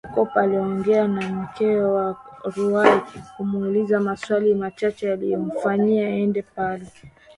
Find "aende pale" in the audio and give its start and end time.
6.07-6.87